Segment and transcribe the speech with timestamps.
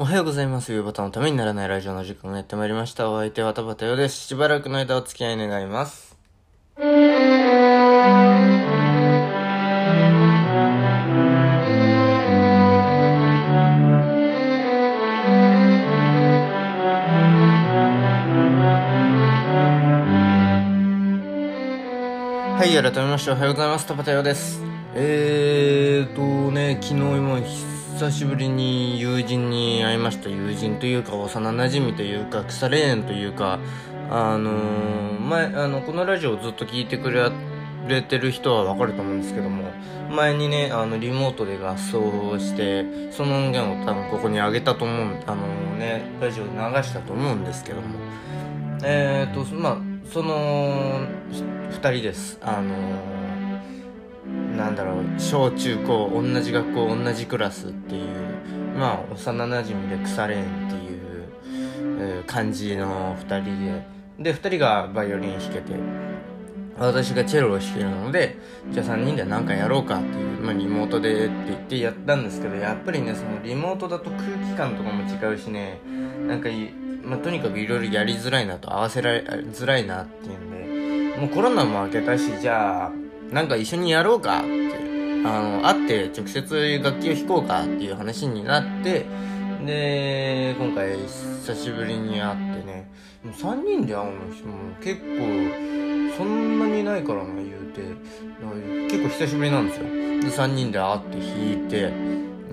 [0.00, 0.70] おはようございます。
[0.70, 3.10] ゆうばたのためにならないラジオの時間がやってまいりました。
[3.10, 4.28] お相手はたばたよです。
[4.28, 6.16] しばらくの間お付き合い願います。
[6.76, 6.84] は
[22.64, 23.86] い、改めましておはようございます。
[23.86, 24.62] たばたよです。
[24.94, 27.40] えーとね、昨日今
[27.98, 30.28] 久しぶりに友人に会いました。
[30.30, 33.58] 友人というか幼馴染というか腐れ縁というか、
[34.08, 39.64] あのー前、あの、このラジオをずっと聞いてくれてる人はわかると思うんですけども、
[40.14, 47.98] 前にね、あの、リモートで合奏して、その音源を多分ここにあげたと思う、あのね、ラジオで流したと思うんですけども、
[48.84, 49.78] えーと、まあ、
[50.08, 51.00] その、
[51.32, 52.38] 二人です。
[52.42, 53.17] あの
[54.58, 58.08] なんだろう、小中高、同じ学校、同じクラスっていう、
[58.76, 63.84] まあ、幼馴染で腐れ縁っていう、感じの二人
[64.18, 65.74] で、で、二人がバイオリン弾けて、
[66.76, 68.36] 私がチェロを弾けるので、
[68.70, 75.80] じゃあ3人で何かやろうかっていう、まあリモートでって言ってやったんですけど、やっぱりね、そのリモートだと空気感とかも違うしね、
[76.26, 76.72] なんかい、
[77.04, 79.20] まあとにかくいろいろやりづらいなと、合わせられ
[79.52, 82.92] づらいなっていうんで、もうコロナも明けたし、じゃあ、
[83.32, 84.48] なんか一緒にやろうかって、
[85.24, 89.06] あの、会って直接楽器を弾こうかっていう話になって、
[89.66, 92.88] で、今回久しぶりに会ってね、
[93.24, 94.26] もう3人で会うのも
[94.80, 97.82] 結構、そんなにないからな、言うて。
[98.90, 99.84] 結構久しぶりなんですよ。
[99.84, 99.90] で、
[100.28, 101.92] 3人で会って弾いて、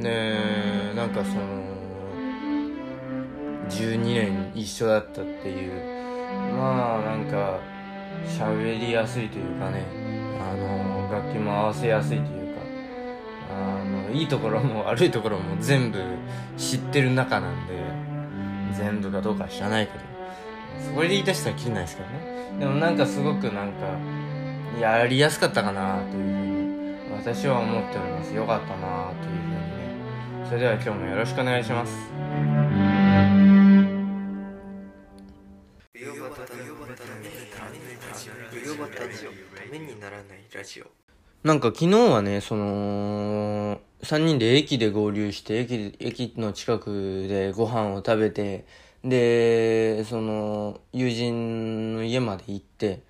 [0.02, 1.76] で、なんかその、
[3.70, 5.72] 12年一緒だったっていう、
[6.58, 7.60] まあなんか、
[8.28, 9.84] 喋りやすいというかね、
[10.52, 12.62] あの、楽器も合わせやすいというか、
[13.52, 16.00] あの、いいところも悪いところも全部
[16.58, 17.74] 知ってる中なんで、
[18.78, 20.00] 全部かどうかは知らないけど、
[20.94, 22.60] それで言い出したらきりないですけどね。
[22.60, 23.86] でもなんかすごくなんか、
[24.80, 28.34] やりやすかったかなというふうに、私は思っております。
[28.34, 29.66] よかったなというふうにね。
[30.48, 32.65] それでは今日もよろしくお願いします。
[40.06, 40.86] ならないラジオ
[41.44, 48.66] なんか昨日はね、その、3人で駅で合流して、駅、駅の近くでご飯を食べて、
[49.04, 53.02] で、その、友人の家まで行って、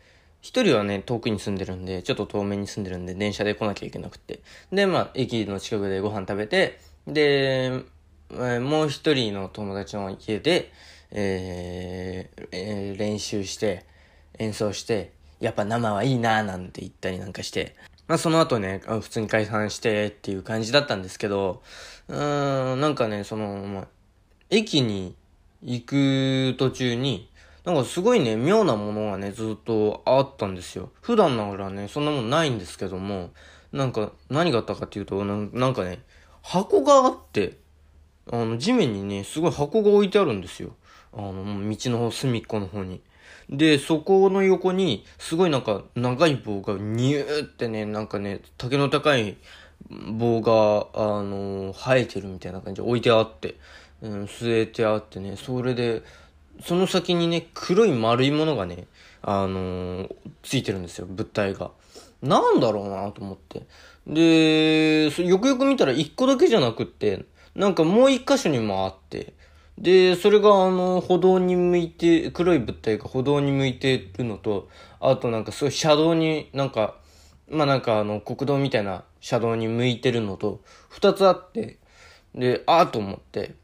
[0.41, 4.41] 一人はね、遠くに住んでるんで、ちょっと遠めに住んでるんで、電車で来なきゃいけなくて。
[4.71, 7.83] で、まあ、駅の近くでご飯食べて、で、
[8.31, 10.71] えもう一人の友達の家で、
[11.11, 13.85] えーえー練習して、
[14.39, 15.11] 演奏して、
[15.45, 17.75] やっぱ生はいいなーなんて言ったりなんかして、
[18.07, 21.61] まあその後ね、普通に解散してっていう感じだったんですけど、
[22.07, 23.87] うーん、なんかね、その、ま、
[24.49, 25.15] 駅に
[25.61, 27.29] 行く途中に、
[27.63, 30.89] なんかすごいね、妙なものがね、ずっとあったんですよ。
[31.01, 33.29] 普段ながらね、そんなもんないんですけども、
[33.71, 35.99] なんか、何があったかっていうと、なんかね、
[36.41, 37.59] 箱があって、
[38.31, 40.75] あの、地面にね、すごい箱が置いてあるんですよ。
[41.13, 43.01] あの、道の、隅っこの方に。
[43.49, 49.37] で、そこの横に、すごいなんか、長い棒がニューってね、なんかね、竹の高い
[49.89, 53.55] 棒が、あの、生えてるみたいな感じで置いてあって、
[54.01, 56.03] うん、据えてあってね、それで、
[56.63, 58.87] その先にね、黒い丸いものがね、
[59.27, 60.07] あの
[60.43, 61.71] ついてるんですよ、物体が。
[62.21, 63.63] なんだろうなと思って。
[64.07, 67.25] で、よくよく見たら一個だけじゃなくって、
[67.55, 69.33] なんかもう一箇所にもあって、
[69.77, 74.69] で、それがあの、歩道に向いて、黒い物体が歩道に向いてるのと、
[74.99, 76.95] あとなんかすごい車道になんか、
[77.49, 81.77] まあなんかあの、国道みたいな車道に向いてるのと、二つあって、
[82.33, 83.55] で、あーと思って、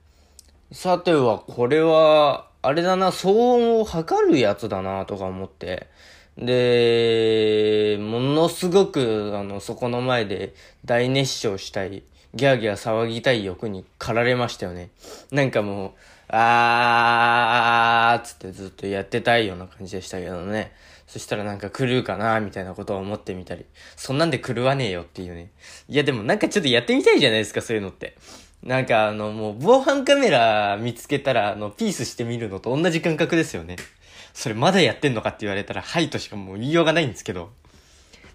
[0.71, 5.87] さては、これは、あれだな、騒音を測るやつだな、とか思って。
[6.37, 10.53] で、ものすごく、あの、そこの前で
[10.85, 14.89] 大熱唱したい、ギャーギャー騒ぎたい欲に駆られましたよね。
[15.31, 15.91] なんかもう、
[16.29, 20.71] あーつってずっとやってたいような感じでしたけどね。
[21.07, 23.65] そしたらなんか狂うかな、みたいなことを思ってみたり。
[23.97, 25.49] そんなんで狂わねえよっていうね。
[25.89, 28.15] いやでもなんかちょっとやってみたいじゃないですか、そういうのって。
[28.63, 33.75] なんかあの、もう防犯カメラ見つけたら、あの、ピースしてみるのと同じ感覚ですよね。
[34.33, 37.51] それまだやってんのかって言われたら、はいとしかもう言いようがないんですけど。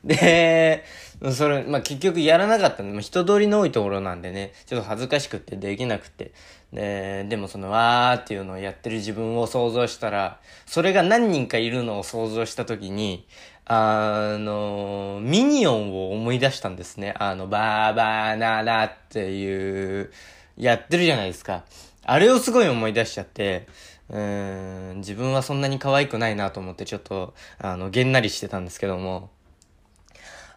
[0.05, 0.85] で、
[1.33, 6.33] それ、まあ、結局やらなかったんで、まあ、人通りの多いところなんでね、ちょっと恥ずかしくってできなくて。
[6.73, 13.27] で、でもその、わーっていうのをやってる自分を想像したら、それが何人かいるのを想像したときに、
[13.65, 17.15] あの、ミニオンを思い出したんですね。
[17.19, 20.13] あの、バーバーナラっていう
[20.57, 21.65] やってるじゃないですか。
[22.05, 23.67] あれをすごい思い出しちゃって、
[24.09, 29.31] うん、自分はそんなに可愛くないなと思ってちょっと、あの、げんなりしてたんですけども、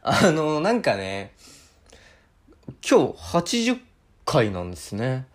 [0.01, 1.33] あの、なんかね、
[2.89, 3.79] 今日80
[4.25, 5.27] 回なんですね。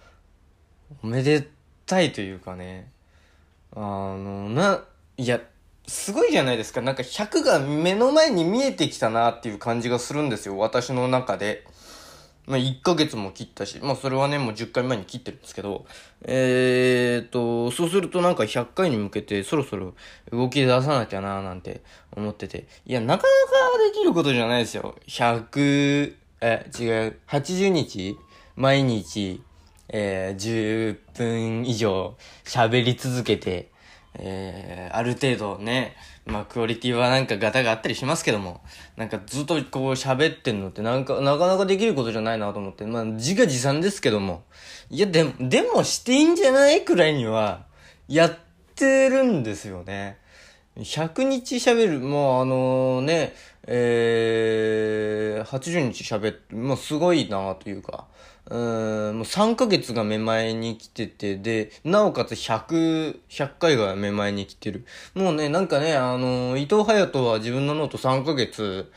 [1.02, 1.48] おめで
[1.84, 2.90] たいというかね、
[3.76, 4.82] あの、な、
[5.16, 5.40] いや、
[5.86, 6.80] すごいじゃないですか。
[6.80, 10.56] なんか100が目の前に見えてきたなっていう感じがするんですよ。
[10.56, 11.66] 私の中で。
[12.46, 15.86] まあ、1ヶ月も切ったし、まあ、それはね、もう10回前に切ってるんですけど、
[16.22, 19.94] えーと、そうするとなんか100回に向けてそろそろ
[20.30, 21.82] 動き出さなきゃなーなんて
[22.14, 24.94] 思ってて、いや、なかなかできることじゃないですよ。
[25.06, 28.16] 100、え、違う、80日
[28.56, 29.42] 毎日、
[29.88, 33.70] えー、10分以上喋り続けて、
[34.18, 35.96] えー、ある程度ね、
[36.26, 38.62] まあ、クオリティはなんかガタがあったりしますけども、
[38.96, 44.44] なんかずっとこう喋ってんのってなんか、なかなかできることじゃないなと思って、まあ、自画自賛ですけども、
[44.90, 47.66] いや、でも、でもしていいんじゃないくらいには、
[48.08, 48.36] やっ
[48.74, 50.18] てるんですよね。
[50.76, 53.34] 100日喋る、もうあのね、
[53.66, 58.03] えー、80日喋って、もうすごいなというか、
[58.50, 64.84] うん、もう3ヶ月がめまいに来てて、で、なおかつ100、100回がめまいに来てる。
[65.14, 68.90] もうね、なんかね、あの、伊藤隼人は自分のノート3ヶ月、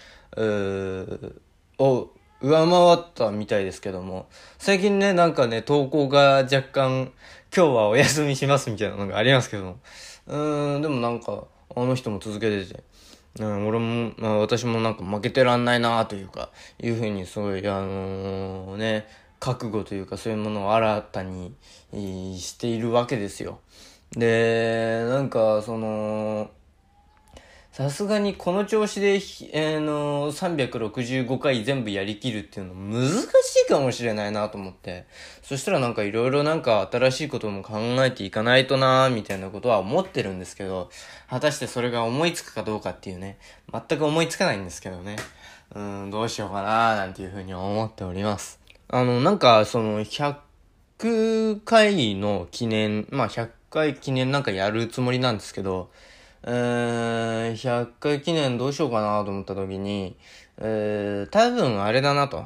[1.79, 2.09] を
[2.41, 4.27] 上回ったみたいですけども、
[4.57, 7.11] 最近ね、なんかね、投稿が若干、
[7.55, 9.79] 今日はお休みしますみたいなのがありますけども、
[10.27, 11.45] うーん、でもなんか、
[11.75, 12.83] あの人も続けてて、
[13.39, 16.49] うん、俺も、まあ、私もなんか負けてらんないなというか、
[16.81, 19.07] いうふうにすごい、あのー、ね、
[19.39, 21.53] 覚悟というかそういうものを新たに
[22.39, 23.59] しているわけですよ。
[24.11, 26.49] で、なんか、その、
[27.77, 33.25] さすがにこの調子で、えー、の、365回全部やりきるっていうの難し
[33.67, 35.05] いかもしれないなと思って。
[35.43, 40.89] そしたらなんかいろいろなんか新しいことも考えていかないとなみたいなことは思ってるんですけど、
[41.29, 43.37] 果たしてそれが思いつくかどうかっていうね、
[43.71, 45.15] 全く思いつかないんですけどね。
[45.75, 48.59] うん、どうしようかななんていうふうに思っております。
[48.87, 55.91] あの、なんか、その、100回の記念、まあ、100回記念なんかやるつもりなんですけど、
[56.49, 60.15] えー、100回記念どうしようかなと思った時に、
[60.57, 62.45] えー、多分あれだなと。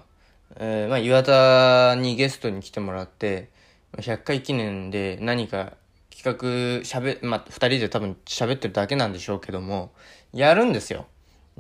[0.56, 3.50] えー、まあ、岩田にゲストに来てもらって、
[3.98, 5.74] 100回記念で何か
[6.10, 9.92] 企画喋、まあ、二人で多分喋ってるだけなんでしょうけども、
[10.34, 11.06] やるんですよ。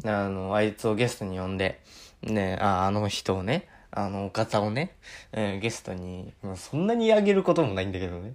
[0.03, 1.79] あの、あいつをゲストに呼んで、
[2.23, 4.95] ね、あ、あの人をね、あの、お方をね、
[5.31, 8.33] えー、ゲストに、まあ、そんなにあげることもないんだけどね。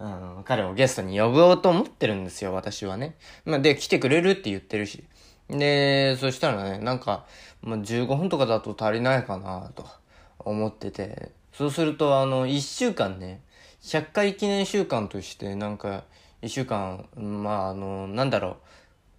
[0.00, 3.16] うん、彼をゲストに呼ぼうと思ってるんですよ、私はね。
[3.44, 5.04] まあ、で、来てくれるって言ってるし。
[5.50, 7.26] で、そしたらね、なんか、
[7.60, 9.86] まあ、15分とかだと足りないかなと
[10.38, 11.32] 思ってて。
[11.52, 13.42] そうすると、あの、1週間ね、
[13.82, 16.04] 100回記念週間として、なんか、
[16.40, 18.54] 1週間、まあ、あの、なんだろう、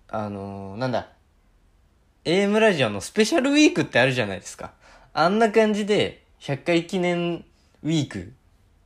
[0.07, 1.09] あの、なんだ、
[2.25, 4.73] AM ラジオのスペシャルウィークってあるじゃないですか。
[5.13, 7.45] あんな感じで、100回記念
[7.83, 8.33] ウィーク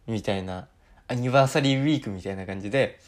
[0.07, 0.67] みたいな、
[1.07, 2.99] アニバーサリーウィークみたいな感じで、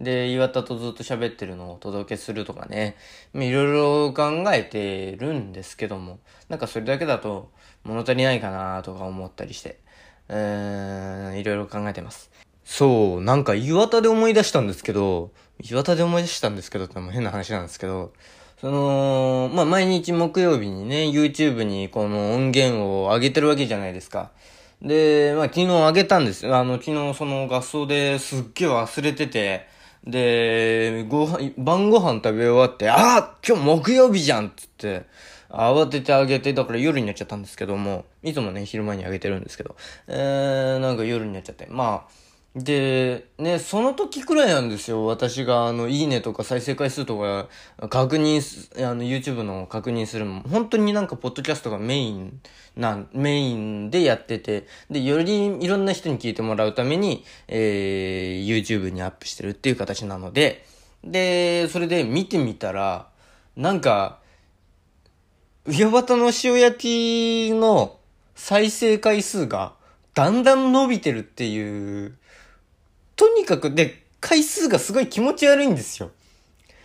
[0.00, 2.96] で、岩田とずっと喋ってるのをお届けするとかね、
[3.34, 7.50] いろいろ考えてるんですけども、なんかそれだけだと
[7.84, 9.80] 物足りないかなとか思ったりして、
[10.28, 12.30] うーん、いろいろ考えてます。
[12.64, 18.12] そう、なんか岩田で思い出したんですけど、岩田で思い出したんですけどっても変な話なんですけど、
[18.60, 24.30] その、まあ、毎日木曜日にね、YouTube にこの音源を上げてるわけじゃないですか。
[24.82, 26.56] で、まあ、昨日あげたんですよ。
[26.56, 29.66] あの、昨日その合奏ですっげえ忘れてて、
[30.04, 35.04] で、ご飯、晩ご飯食べ終わって、ああ今日木曜日じゃんっつって、
[35.50, 45.06] 慌ててあげて、だから夜になっちゃったんですけども、いつもね、昼間にあげてるんですけど、えー、なんか夜になっちゃって、まあ、で、ね、その時くらいなんですよ。
[45.06, 47.48] 私が、あの、いいねとか再生回数とか
[47.88, 50.40] 確認す、あの、YouTube の確認するの。
[50.40, 52.40] 本当になんか、ポッドキャストがメイン
[52.76, 60.66] な、メインでやってて、で、よりいろんな人に聞いてもらうために、えー、YouTube にアップしてるっていう形なので、
[61.04, 63.06] で、それで見てみたら、
[63.56, 64.18] なんか、
[65.66, 67.98] 上端の塩焼きの
[68.34, 69.74] 再生回数が
[70.14, 72.16] だんだん伸びてるっていう
[73.20, 76.10] とにかく、で、回数がすごい気持ち悪いんですよ。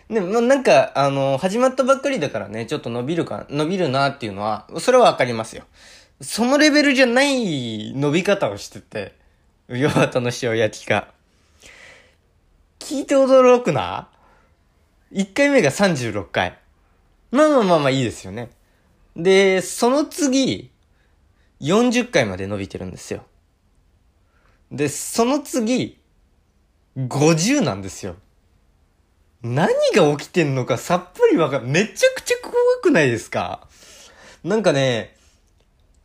[0.10, 5.64] でも、なんか、あの、始まったばっかりだからね、ちょっと伸びるか、伸びるなっていうのは、それはわかりますよ。
[6.20, 9.14] そのレベルじゃない伸び方をしてて、
[9.70, 11.08] ヨハタの塩焼きが。
[12.80, 14.10] 聞いて驚くな
[15.14, 16.60] ?1 回目が36回。
[17.32, 18.50] まあまあまあまあいいですよね。
[19.16, 20.70] で、その次、
[21.62, 23.24] 40回まで伸びてるんですよ。
[24.70, 25.98] で、その次、
[26.98, 28.16] 50なんですよ。
[29.44, 33.68] 何が起きてんのかさっぱりわかん、めちゃくちゃ怖くないですか？
[34.44, 35.16] なんかね、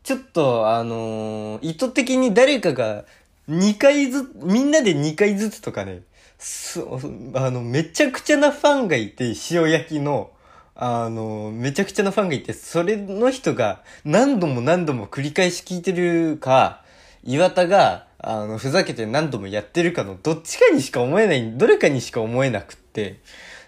[0.02, 3.04] ちょっと、あのー、意図的に誰かが
[3.48, 6.02] 2回ずつ、みんなで2回ずつとかね、
[6.38, 7.00] そ、
[7.34, 10.30] あの、めちゃくちゃなファンがいて、塩焼きの、
[10.74, 16.82] あの、めちゃくちゃなファンがいて、それの人が何度も何度も繰り返し聞いてるか、
[17.22, 23.20] 岩田が、あの、ふざけて何度もやってるかのどっちかにしか思えない、どれかにしか思えなくって。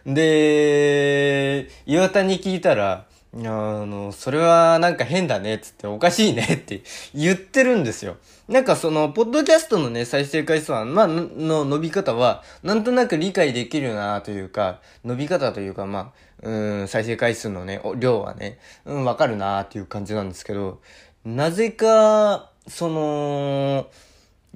[0.06, 6.82] で、岩田に聞いたら、あの、それはなんか変だね、つっておかしいねって
[7.14, 8.16] 言ってるんですよ。
[8.47, 20.82] なんかその、ポッドキャストのね、再生回数は、まあ、の伸び方は、なんとなく理解できるなというか、伸び方というか、まあ、うん、再生回数のね、量はね、うん、わかるなっていう感じなんですけど、
[21.25, 23.87] なぜか、その、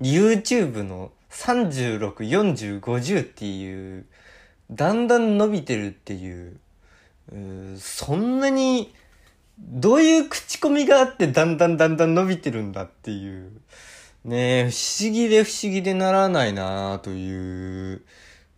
[0.01, 4.07] YouTube の36、40、50っていう、
[4.71, 6.59] だんだん伸びてるっていう、
[7.79, 8.95] そんなに、
[9.59, 13.51] どういう口コミがあってだんだんだんだん伸びてるんだっていう。
[14.25, 18.03] ね不思議で不思議でならないなという。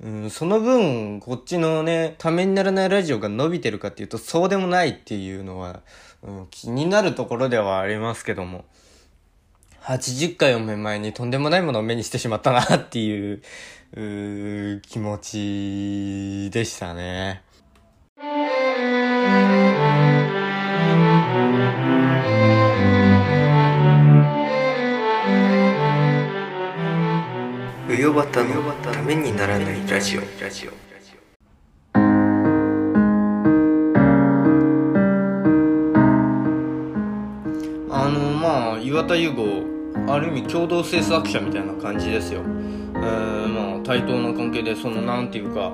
[0.00, 5.82] うん、その分、こっちのね、ためにならないラジオが伸びてるかっていうと、そうでもないっていうのは、
[6.22, 8.64] うん、気になるところではありますけども。
[9.82, 13.42] 80回を目前にとんでもないものを目にしてしまったなっていう、
[13.94, 17.42] う気持ちでしたね。
[27.88, 30.70] うよばたのためにならないラジオラジオ
[37.90, 39.67] あのまあ岩田優吾
[40.12, 42.40] ある意味共同制作者みたいな感じですよ。
[42.40, 45.72] えー、まあ対等な関係でそのなんていうか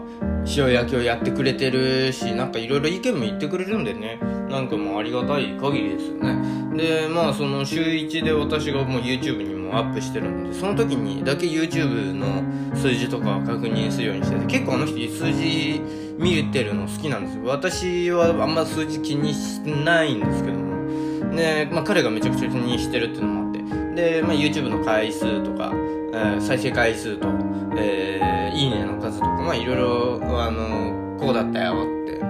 [0.56, 4.18] 塩焼きをやってくれてるしなんかいろいろ意見も言ってくれるんでね。
[4.50, 6.76] なんかもうありがたい限りですよね。
[6.76, 12.42] でまあその週1で私がもう YouTube にもアップしてるのでその時にだけ YouTube の
[12.76, 15.80] 数字とか確認するようにしてて結構あの人数字
[16.18, 17.44] 見てるの好きなんですよ。
[17.46, 21.34] 私はあんま数字気にしないんですけども。
[21.34, 23.53] で、まあ、彼がめちゃくちゃ気にしてるっていうのもあって
[23.94, 25.72] で、まあ、YouTube の回数とか
[26.14, 27.28] えー、再生回数と、
[27.76, 32.20] えー、いいねの数とか、まあいろいろ、あの、こうだったよって、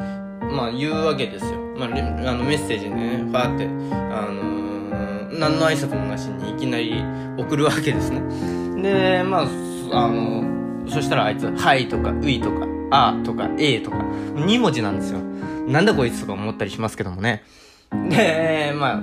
[0.47, 1.61] まあ言うわけですよ。
[1.77, 6.95] まあ、あのメッセージね、ファーって、あのー、何の挨拶もなしにいきなり
[7.37, 8.23] 送るわけですね。
[8.81, 9.43] で、まあ、
[9.93, 10.45] あの、
[10.89, 15.19] そしたらあいつ、はいとか、ういとか、あとか、えとか、2文字なんですよ。
[15.69, 17.43] なんだこいつとか思ったりしますけどもね。
[18.09, 19.03] で、ま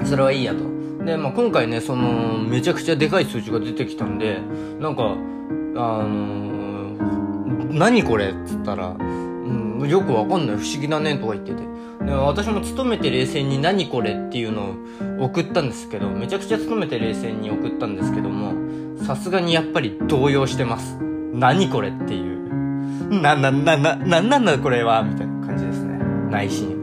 [0.00, 0.81] あ、それはいいやと。
[1.04, 4.38] で、まあ、今回ね、その、めちゃくちゃでかい数字が出てきたんで、
[4.80, 8.26] なんか、あのー、何これ？
[8.30, 11.62] っつったら、うん、よくわかんない、不思議だね、とか言ってて。
[12.04, 14.76] で、私も勤めて冷静に何これっていうの
[15.20, 18.52] を送ったんですけど、めちゃくちゃ勤めて冷静に送ったんですけども、
[19.04, 20.98] さすがにやっぱり動揺してます。
[21.32, 23.20] 何これっていう。
[23.20, 25.02] な、な、な、な、なんなんだこれは？
[25.02, 25.98] みたいな感じですね。
[26.30, 26.81] 内心。